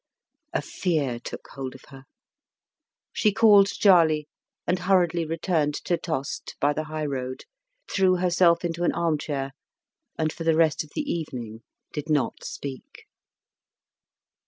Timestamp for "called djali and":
3.31-4.79